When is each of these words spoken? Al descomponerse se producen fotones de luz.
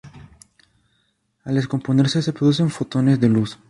Al 1.43 1.53
descomponerse 1.53 2.23
se 2.23 2.33
producen 2.33 2.71
fotones 2.71 3.19
de 3.19 3.29
luz. 3.29 3.59